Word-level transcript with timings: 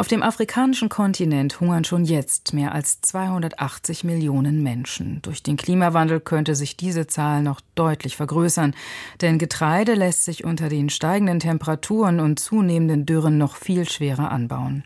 Auf 0.00 0.08
dem 0.08 0.22
afrikanischen 0.22 0.88
Kontinent 0.88 1.60
hungern 1.60 1.84
schon 1.84 2.06
jetzt 2.06 2.54
mehr 2.54 2.72
als 2.72 3.02
280 3.02 4.02
Millionen 4.02 4.62
Menschen. 4.62 5.20
Durch 5.20 5.42
den 5.42 5.58
Klimawandel 5.58 6.20
könnte 6.20 6.54
sich 6.54 6.78
diese 6.78 7.06
Zahl 7.06 7.42
noch 7.42 7.60
deutlich 7.74 8.16
vergrößern, 8.16 8.74
denn 9.20 9.38
Getreide 9.38 9.92
lässt 9.92 10.24
sich 10.24 10.42
unter 10.42 10.70
den 10.70 10.88
steigenden 10.88 11.38
Temperaturen 11.38 12.20
und 12.20 12.40
zunehmenden 12.40 13.04
Dürren 13.04 13.36
noch 13.36 13.56
viel 13.56 13.86
schwerer 13.86 14.30
anbauen. 14.30 14.84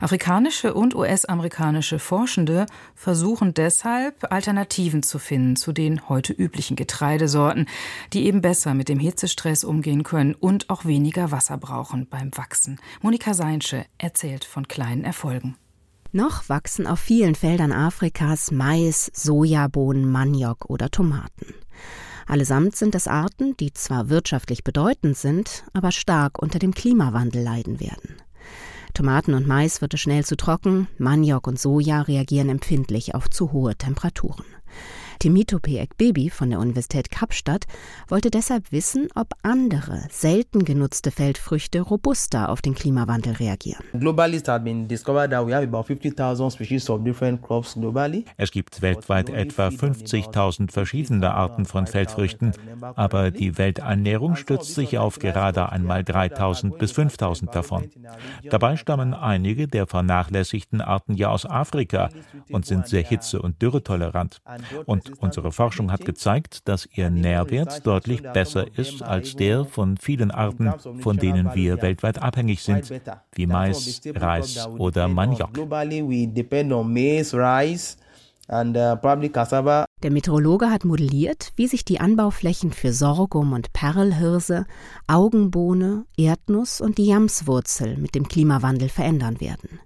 Afrikanische 0.00 0.74
und 0.74 0.96
US-amerikanische 0.96 2.00
Forschende 2.00 2.66
versuchen 2.96 3.54
deshalb, 3.54 4.32
Alternativen 4.32 5.04
zu 5.04 5.20
finden 5.20 5.54
zu 5.54 5.70
den 5.70 6.08
heute 6.08 6.32
üblichen 6.32 6.74
Getreidesorten, 6.74 7.68
die 8.12 8.26
eben 8.26 8.42
besser 8.42 8.74
mit 8.74 8.88
dem 8.88 8.98
Hitzestress 8.98 9.62
umgehen 9.62 10.02
können 10.02 10.34
und 10.34 10.70
auch 10.70 10.84
weniger 10.86 11.30
Wasser 11.30 11.56
brauchen 11.56 12.08
beim 12.10 12.36
Wachsen. 12.36 12.80
Monika 13.00 13.32
Seinsche 13.32 13.86
erzählt 13.98 14.44
von 14.56 14.68
kleinen 14.68 15.04
Erfolgen. 15.04 15.54
Noch 16.12 16.48
wachsen 16.48 16.86
auf 16.86 16.98
vielen 16.98 17.34
Feldern 17.34 17.72
Afrikas 17.72 18.50
Mais, 18.50 19.10
Sojabohnen, 19.12 20.10
Maniok 20.10 20.70
oder 20.70 20.90
Tomaten. 20.90 21.52
Allesamt 22.26 22.74
sind 22.74 22.94
es 22.94 23.06
Arten, 23.06 23.54
die 23.58 23.74
zwar 23.74 24.08
wirtschaftlich 24.08 24.64
bedeutend 24.64 25.18
sind, 25.18 25.64
aber 25.74 25.92
stark 25.92 26.40
unter 26.40 26.58
dem 26.58 26.72
Klimawandel 26.72 27.42
leiden 27.42 27.80
werden. 27.80 28.16
Tomaten 28.94 29.34
und 29.34 29.46
Mais 29.46 29.82
wird 29.82 29.92
es 29.92 30.00
schnell 30.00 30.24
zu 30.24 30.38
trocken, 30.38 30.88
Maniok 30.96 31.46
und 31.46 31.60
Soja 31.60 32.00
reagieren 32.00 32.48
empfindlich 32.48 33.14
auf 33.14 33.28
zu 33.28 33.52
hohe 33.52 33.76
Temperaturen. 33.76 34.46
Temitope 35.26 35.80
Ekbebi 35.80 36.30
von 36.30 36.50
der 36.50 36.60
Universität 36.60 37.10
Kapstadt 37.10 37.64
wollte 38.06 38.30
deshalb 38.30 38.70
wissen, 38.70 39.08
ob 39.16 39.32
andere, 39.42 40.04
selten 40.08 40.64
genutzte 40.64 41.10
Feldfrüchte 41.10 41.80
robuster 41.80 42.48
auf 42.48 42.62
den 42.62 42.76
Klimawandel 42.76 43.32
reagieren. 43.32 43.82
Es 48.36 48.52
gibt 48.52 48.82
weltweit 48.82 49.30
etwa 49.30 49.66
50.000 49.66 50.70
verschiedene 50.70 51.34
Arten 51.34 51.64
von 51.64 51.88
Feldfrüchten, 51.88 52.52
aber 52.94 53.32
die 53.32 53.58
Welternährung 53.58 54.36
stützt 54.36 54.76
sich 54.76 54.96
auf 54.96 55.18
gerade 55.18 55.72
einmal 55.72 56.02
3.000 56.02 56.78
bis 56.78 56.92
5.000 56.92 57.50
davon. 57.50 57.90
Dabei 58.48 58.76
stammen 58.76 59.12
einige 59.12 59.66
der 59.66 59.88
vernachlässigten 59.88 60.80
Arten 60.80 61.16
ja 61.16 61.30
aus 61.30 61.46
Afrika 61.46 62.10
und 62.52 62.64
sind 62.64 62.86
sehr 62.86 63.02
hitze- 63.02 63.42
und 63.42 63.60
dürretolerant. 63.60 64.40
Und 64.84 65.15
unsere 65.20 65.52
Forschung 65.52 65.92
hat 65.92 66.04
gezeigt, 66.04 66.68
dass 66.68 66.88
ihr 66.94 67.10
Nährwert 67.10 67.86
deutlich 67.86 68.22
besser 68.22 68.66
ist 68.76 69.02
als 69.02 69.36
der 69.36 69.64
von 69.64 69.96
vielen 69.96 70.30
Arten, 70.30 70.72
von 71.00 71.16
denen 71.16 71.54
wir 71.54 71.82
weltweit 71.82 72.22
abhängig 72.22 72.62
sind, 72.62 72.90
wie 73.34 73.46
Mais, 73.46 74.00
Reis 74.14 74.66
oder 74.78 75.08
Maniok. 75.08 75.50
Der 80.02 80.10
Meteorologe 80.10 80.70
hat 80.70 80.84
modelliert, 80.84 81.52
wie 81.56 81.66
sich 81.66 81.84
die 81.84 81.98
Anbauflächen 81.98 82.70
für 82.70 82.92
Sorghum 82.92 83.52
und 83.52 83.72
Perlhirse, 83.72 84.66
Augenbohne, 85.08 86.04
Erdnuss 86.16 86.80
und 86.80 86.98
die 86.98 87.06
Jamswurzel 87.06 87.96
mit 87.96 88.14
dem 88.14 88.28
Klimawandel 88.28 88.88
verändern 88.88 89.40
werden. 89.40 89.80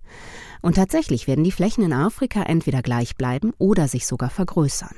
Und 0.61 0.75
tatsächlich 0.75 1.27
werden 1.27 1.45
die 1.45 1.53
Flächen 1.53 1.85
in 1.85 1.95
Afrika 1.95 2.43
entweder 2.43 2.83
gleich 2.83 3.17
bleiben 3.17 3.53
oder 3.57 3.89
sich 3.89 4.07
sogar 4.07 4.29
vergrößern. 4.29 4.95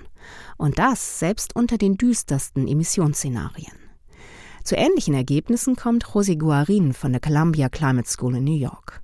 Und 0.56 0.78
das 0.78 1.19
selbst 1.19 1.56
unter 1.56 1.78
den 1.78 1.97
düstersten 1.97 2.69
Emissionsszenarien. 2.69 3.73
Zu 4.65 4.77
ähnlichen 4.77 5.15
Ergebnissen 5.15 5.75
kommt 5.75 6.05
José 6.06 6.39
Guarin 6.39 6.92
von 6.92 7.12
der 7.12 7.20
Columbia 7.20 7.69
Climate 7.69 8.09
School 8.09 8.37
in 8.37 8.45
New 8.45 8.56
York. 8.56 9.03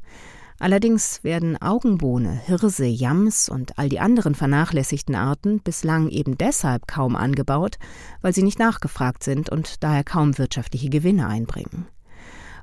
Allerdings 0.60 1.22
werden 1.22 1.60
Augenbohne, 1.60 2.32
Hirse, 2.32 2.86
Yams 2.86 3.48
und 3.48 3.78
all 3.78 3.88
die 3.88 4.00
anderen 4.00 4.34
vernachlässigten 4.34 5.14
Arten 5.14 5.60
bislang 5.60 6.08
eben 6.08 6.36
deshalb 6.36 6.88
kaum 6.88 7.14
angebaut, 7.14 7.78
weil 8.22 8.34
sie 8.34 8.42
nicht 8.42 8.58
nachgefragt 8.58 9.22
sind 9.22 9.50
und 9.50 9.84
daher 9.84 10.02
kaum 10.02 10.36
wirtschaftliche 10.36 10.90
Gewinne 10.90 11.28
einbringen. 11.28 11.86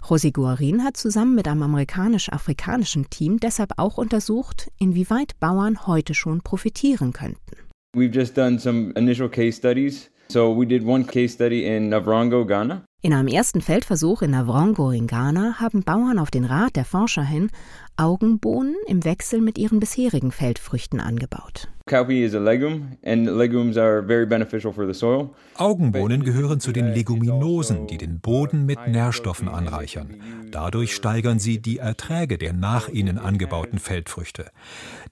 José 0.02 0.32
Guarin 0.32 0.84
hat 0.84 0.98
zusammen 0.98 1.36
mit 1.36 1.48
einem 1.48 1.64
amerikanisch-afrikanischen 1.64 3.10
Team 3.10 3.40
deshalb 3.40 3.72
auch 3.78 3.98
untersucht, 3.98 4.70
inwieweit 4.78 5.40
Bauern 5.40 5.88
heute 5.88 6.14
schon 6.14 6.42
profitieren 6.42 7.12
könnten. 7.12 7.65
We've 7.96 8.12
just 8.12 8.36
done 8.36 8.60
some 8.60 8.92
initial 8.98 9.30
case 9.30 9.56
studies. 9.56 10.10
So 10.28 10.52
we 10.52 10.66
did 10.66 10.86
one 10.86 11.06
case 11.06 11.34
study 11.34 11.66
in 11.66 11.90
Navrongo, 11.90 12.46
Ghana. 12.46 12.84
In 13.02 13.14
einem 13.14 13.30
ersten 13.30 13.62
Feldversuch 13.62 14.22
in 14.22 14.32
Navrongo 14.32 14.92
in 14.92 15.08
Ghana 15.08 15.60
haben 15.60 15.84
Bauern 15.84 16.20
auf 16.20 16.30
den 16.30 16.44
Rat 16.44 16.76
der 16.76 16.84
Forscher 16.84 17.24
hin 17.24 17.52
Augenbohnen 17.96 18.76
im 18.88 19.06
Wechsel 19.06 19.40
mit 19.40 19.58
ihren 19.58 19.80
bisherigen 19.80 20.32
Feldfrüchten 20.32 21.00
angebaut. 21.00 21.70
Augenbohnen 25.54 26.24
gehören 26.24 26.60
zu 26.60 26.72
den 26.72 26.88
Leguminosen, 26.88 27.86
die 27.86 28.00
den 28.00 28.22
Boden 28.22 28.66
mit 28.66 28.88
Nährstoffen 28.88 29.48
anreichern. 29.48 30.20
Dadurch 30.50 30.96
steigern 30.96 31.38
sie 31.38 31.60
die 31.60 31.78
Erträge 31.78 32.40
der 32.40 32.54
nach 32.54 32.90
ihnen 32.90 33.20
angebauten 33.20 33.78
Feldfrüchte. 33.78 34.48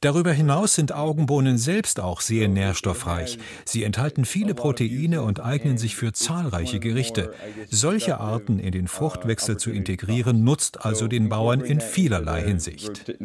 Darüber 0.01 0.31
hinaus 0.31 0.73
sind 0.73 0.95
Augenbohnen 0.95 1.59
selbst 1.59 1.99
auch 1.99 2.21
sehr 2.21 2.47
nährstoffreich. 2.47 3.37
Sie 3.65 3.83
enthalten 3.83 4.25
viele 4.25 4.55
Proteine 4.55 5.21
und 5.21 5.45
eignen 5.45 5.77
sich 5.77 5.95
für 5.95 6.11
zahlreiche 6.11 6.79
Gerichte. 6.79 7.35
Solche 7.69 8.19
Arten 8.19 8.57
in 8.57 8.71
den 8.71 8.87
Fruchtwechsel 8.87 9.57
zu 9.57 9.69
integrieren, 9.69 10.43
nutzt 10.43 10.83
also 10.83 11.07
den 11.07 11.29
Bauern 11.29 11.61
in 11.61 11.81
vielerlei 11.81 12.41
Hinsicht. 12.41 13.15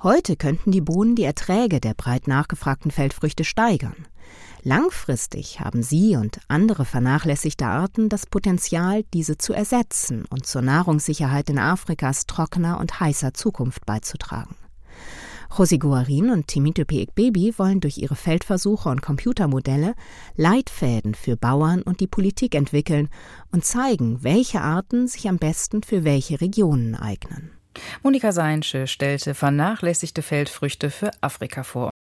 Heute 0.00 0.36
könnten 0.36 0.70
die 0.70 0.80
Bohnen 0.80 1.16
die 1.16 1.24
Erträge 1.24 1.80
der 1.80 1.92
breit 1.92 2.28
nachgefragten 2.28 2.92
Feldfrüchte 2.92 3.42
steigern. 3.42 4.06
Langfristig 4.62 5.58
haben 5.58 5.82
sie 5.82 6.14
und 6.14 6.38
andere 6.46 6.84
vernachlässigte 6.84 7.66
Arten 7.66 8.08
das 8.08 8.24
Potenzial, 8.24 9.02
diese 9.12 9.38
zu 9.38 9.52
ersetzen 9.52 10.24
und 10.30 10.46
zur 10.46 10.62
Nahrungssicherheit 10.62 11.50
in 11.50 11.58
Afrikas 11.58 12.26
trockener 12.26 12.78
und 12.78 13.00
heißer 13.00 13.34
Zukunft 13.34 13.86
beizutragen. 13.86 14.54
José 15.50 15.80
Guarin 15.80 16.30
und 16.30 16.46
Timitope 16.46 17.06
Baby 17.16 17.54
wollen 17.56 17.80
durch 17.80 17.98
ihre 17.98 18.14
Feldversuche 18.14 18.90
und 18.90 19.02
Computermodelle 19.02 19.94
Leitfäden 20.36 21.16
für 21.16 21.36
Bauern 21.36 21.82
und 21.82 21.98
die 21.98 22.06
Politik 22.06 22.54
entwickeln 22.54 23.08
und 23.50 23.64
zeigen, 23.64 24.22
welche 24.22 24.60
Arten 24.60 25.08
sich 25.08 25.28
am 25.28 25.38
besten 25.38 25.82
für 25.82 26.04
welche 26.04 26.40
Regionen 26.40 26.94
eignen. 26.94 27.57
Monika 28.02 28.32
Seinsche 28.32 28.86
stellte 28.86 29.34
vernachlässigte 29.34 30.22
Feldfrüchte 30.22 30.90
für 30.90 31.10
Afrika 31.20 31.62
vor. 31.62 31.90